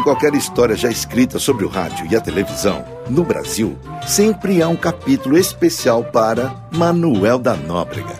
[0.00, 4.66] Em qualquer história já escrita sobre o rádio e a televisão, no Brasil, sempre há
[4.66, 8.18] um capítulo especial para Manuel da Nóbrega.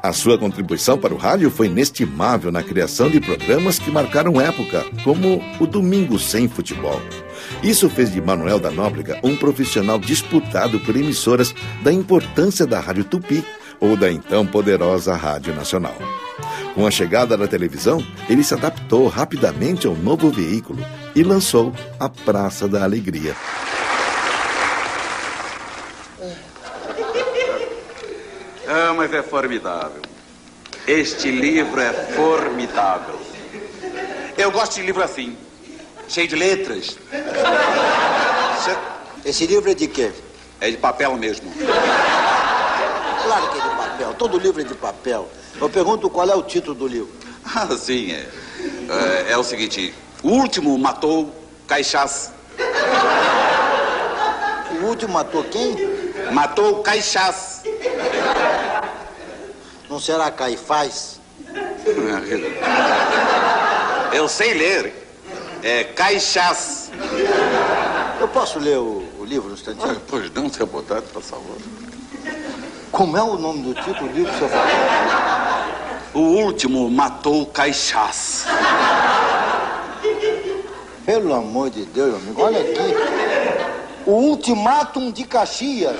[0.00, 4.86] A sua contribuição para o rádio foi inestimável na criação de programas que marcaram época,
[5.02, 7.02] como o Domingo Sem Futebol.
[7.64, 13.02] Isso fez de Manuel da Nóbrega um profissional disputado por emissoras da importância da Rádio
[13.02, 13.44] Tupi
[13.80, 15.96] ou da então poderosa Rádio Nacional.
[16.78, 17.98] Com a chegada da televisão,
[18.30, 20.78] ele se adaptou rapidamente ao novo veículo
[21.12, 23.34] e lançou a Praça da Alegria.
[28.70, 30.02] Ah, mas é formidável.
[30.86, 33.18] Este livro é formidável.
[34.36, 35.38] Eu gosto de livro assim,
[36.06, 36.98] cheio de letras.
[39.24, 40.12] Esse livro é de quê?
[40.60, 41.50] É de papel mesmo.
[43.38, 44.14] Claro que é de papel.
[44.14, 45.28] Todo livro é de papel.
[45.60, 47.12] Eu pergunto qual é o título do livro.
[47.54, 48.28] Ah, sim, é.
[49.28, 51.32] É, é o seguinte: o último matou
[51.66, 52.30] Caixás.
[54.82, 55.74] O último matou quem?
[56.30, 57.62] Matou Caixás.
[59.88, 61.18] Não será Caifás?
[64.12, 64.92] Eu sei ler.
[65.62, 66.90] É Caixás.
[68.20, 69.90] Eu posso ler o, o livro um instantinho?
[69.90, 71.56] Ah, pois não, seu botado, por favor.
[72.98, 76.14] Como é o nome do título do livro que o senhor falou?
[76.14, 78.44] O último matou Caixás.
[81.06, 82.96] Pelo amor de Deus, amigo, olha aqui.
[84.04, 85.96] O Ultimátum de Caxias.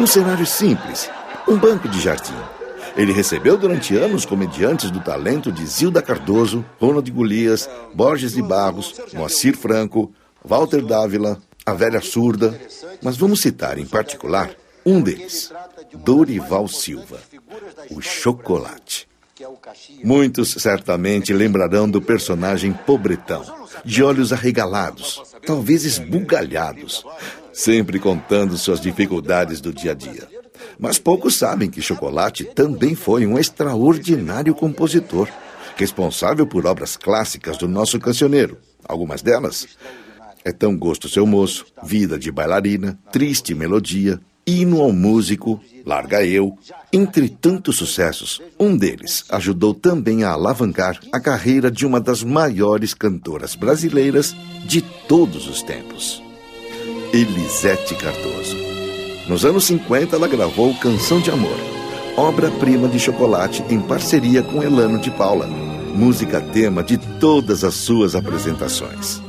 [0.00, 1.08] Um cenário simples,
[1.46, 2.34] um banco de jardim.
[2.96, 9.00] Ele recebeu durante anos comediantes do talento de Zilda Cardoso, Ronald Golias, Borges de Barros,
[9.12, 10.12] Moacir Franco,
[10.46, 12.60] Walter Dávila, a velha surda,
[13.02, 14.50] mas vamos citar em particular
[14.84, 15.50] um deles,
[15.94, 17.18] Dorival Silva,
[17.90, 19.08] o Chocolate.
[20.04, 23.42] Muitos certamente lembrarão do personagem pobretão,
[23.84, 27.04] de olhos arregalados, talvez esbugalhados,
[27.50, 30.28] sempre contando suas dificuldades do dia a dia.
[30.78, 35.26] Mas poucos sabem que Chocolate também foi um extraordinário compositor,
[35.74, 38.58] responsável por obras clássicas do nosso cancioneiro.
[38.86, 39.66] Algumas delas
[40.44, 46.56] é Tão Gosto Seu Moço, Vida de Bailarina, Triste Melodia, Hino ao Músico, Larga Eu.
[46.92, 52.92] Entre tantos sucessos, um deles ajudou também a alavancar a carreira de uma das maiores
[52.92, 56.22] cantoras brasileiras de todos os tempos,
[57.12, 58.56] Elisete Cardoso.
[59.26, 61.56] Nos anos 50, ela gravou Canção de Amor,
[62.16, 68.14] obra-prima de chocolate em parceria com Elano de Paula, música tema de todas as suas
[68.14, 69.23] apresentações.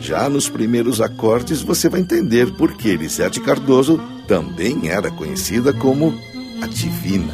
[0.00, 6.14] Já nos primeiros acordes você vai entender por que Elisete Cardoso também era conhecida como
[6.62, 7.32] a Divina.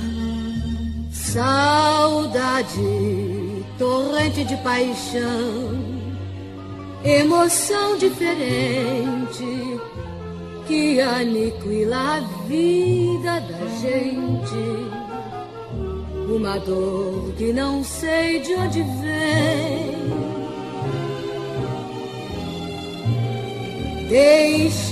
[1.12, 2.70] Saudade,
[3.78, 5.78] torrente de paixão,
[7.04, 9.80] emoção diferente
[10.66, 15.02] que aniquila a vida da gente.
[16.28, 19.51] Uma dor que não sei de onde vem
[24.12, 24.84] Deixaste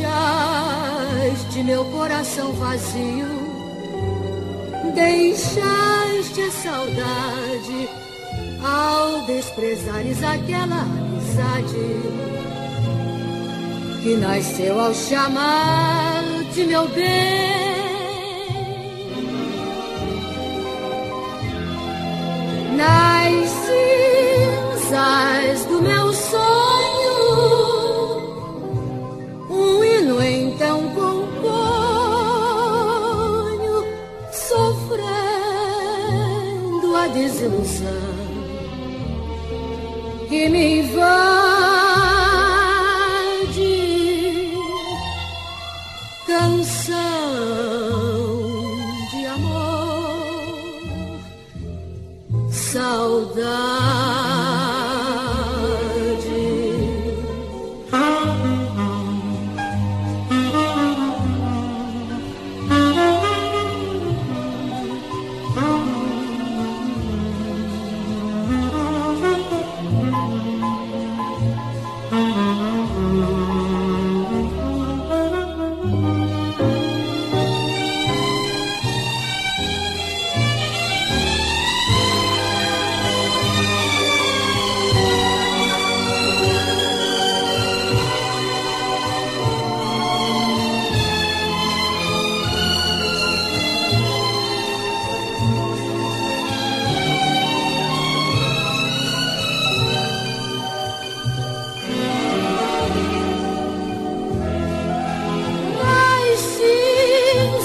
[1.62, 3.26] meu coração vazio,
[4.94, 7.88] deixaste a saudade
[8.64, 12.00] ao desprezares aquela amizade
[14.02, 16.22] que nasceu ao chamar
[16.54, 17.60] de meu bem.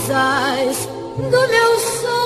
[0.05, 2.25] Cinzas do meu sonho,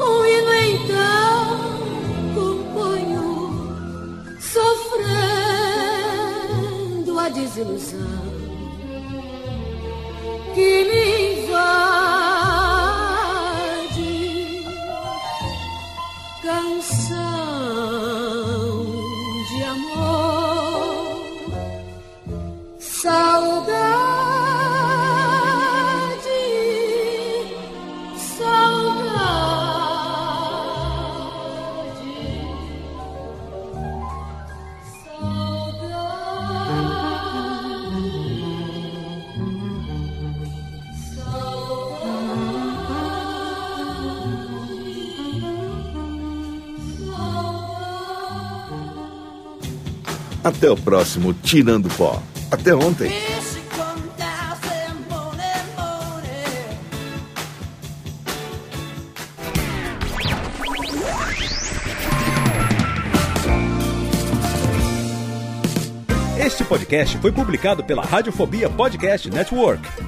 [0.00, 1.58] um hino então
[2.34, 3.24] componho,
[4.40, 5.12] sofrendo
[7.18, 8.47] a desilusão
[50.48, 52.22] Até o próximo Tirando Pó.
[52.50, 53.12] Até ontem.
[66.38, 70.07] Este podcast foi publicado pela Radiofobia Podcast Network.